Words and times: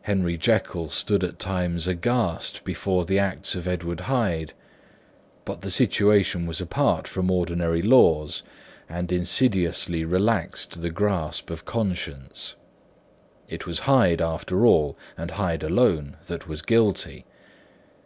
Henry 0.00 0.38
Jekyll 0.38 0.88
stood 0.88 1.22
at 1.22 1.38
times 1.38 1.86
aghast 1.86 2.64
before 2.64 3.04
the 3.04 3.18
acts 3.18 3.54
of 3.54 3.68
Edward 3.68 4.00
Hyde; 4.08 4.54
but 5.44 5.60
the 5.60 5.70
situation 5.70 6.46
was 6.46 6.58
apart 6.58 7.06
from 7.06 7.30
ordinary 7.30 7.82
laws, 7.82 8.42
and 8.88 9.12
insidiously 9.12 10.06
relaxed 10.06 10.80
the 10.80 10.88
grasp 10.90 11.50
of 11.50 11.66
conscience. 11.66 12.56
It 13.46 13.66
was 13.66 13.80
Hyde, 13.80 14.22
after 14.22 14.64
all, 14.64 14.96
and 15.18 15.32
Hyde 15.32 15.64
alone, 15.64 16.16
that 16.28 16.48
was 16.48 16.62
guilty. 16.62 17.26